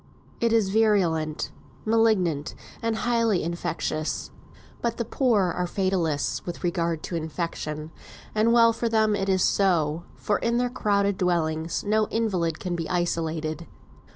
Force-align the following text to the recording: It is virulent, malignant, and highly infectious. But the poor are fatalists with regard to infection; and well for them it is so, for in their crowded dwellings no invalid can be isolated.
It 0.39 0.51
is 0.51 0.69
virulent, 0.69 1.51
malignant, 1.85 2.55
and 2.81 2.95
highly 2.95 3.43
infectious. 3.43 4.31
But 4.81 4.97
the 4.97 5.05
poor 5.05 5.51
are 5.55 5.67
fatalists 5.67 6.43
with 6.43 6.63
regard 6.63 7.03
to 7.03 7.15
infection; 7.15 7.91
and 8.33 8.51
well 8.51 8.73
for 8.73 8.89
them 8.89 9.15
it 9.15 9.29
is 9.29 9.43
so, 9.43 10.01
for 10.15 10.39
in 10.39 10.57
their 10.57 10.71
crowded 10.71 11.19
dwellings 11.19 11.83
no 11.83 12.07
invalid 12.07 12.59
can 12.59 12.75
be 12.75 12.89
isolated. 12.89 13.67